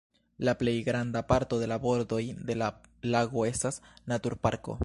[0.39, 2.73] La plejgranda parto de la bordoj de la
[3.17, 3.83] lago estas
[4.15, 4.79] naturparko.